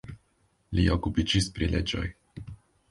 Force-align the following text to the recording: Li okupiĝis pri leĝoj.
Li 0.79 0.87
okupiĝis 0.95 1.51
pri 1.59 1.71
leĝoj. 1.77 2.05